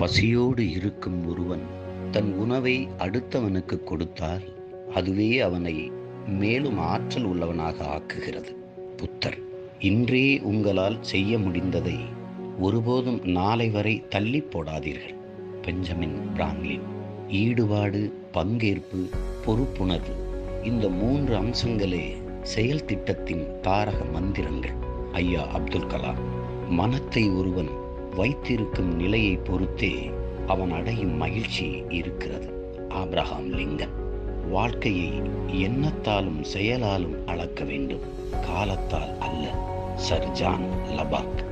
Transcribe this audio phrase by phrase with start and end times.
[0.00, 1.62] பசியோடு இருக்கும் ஒருவன்
[2.10, 4.44] தன் உணவை அடுத்தவனுக்கு கொடுத்தால்
[4.94, 5.90] அதுவே அவனை
[6.26, 8.52] மேலும் ஆற்றல் உள்ளவனாக ஆக்குகிறது.
[8.96, 9.38] புத்தர்
[9.78, 11.96] இன்றே உங்களால் செய்ய முடிந்ததை
[12.58, 15.16] ஒருபோதும் நாளை வரை தள்ளி போடாதீர்கள்.
[15.62, 16.86] பெஞ்சமின் பிராங்க்லின்
[17.28, 19.02] ஈடுபாடு பங்கேற்பு
[19.46, 20.16] பொறுப்புணர்வு
[20.62, 22.06] இந்த மூன்று அம்சங்களே
[22.42, 24.76] செயல் திட்டத்தின் தாரக மந்திரங்கள்.
[25.12, 26.24] ஐயா அப்துல் கலாம்
[26.68, 30.10] மனத்தை ஒருவன் வைத்திருக்கும் நிலையை பொறுத்தே
[30.46, 32.76] அவன் அடையும் மகிழ்ச்சி இருக்கிறது.
[32.88, 34.06] ஆப்ரஹாம் லிங்கன்
[34.50, 35.10] வாழ்க்கையை
[35.52, 38.00] எண்ணத்தாலும் செயலாலும் அளக்க வேண்டும்.
[38.40, 39.54] காலத்தால் அல்ல
[39.96, 41.44] சர் ஜான் லபாக்.